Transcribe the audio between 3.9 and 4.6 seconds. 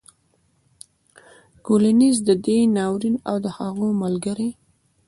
ملګرو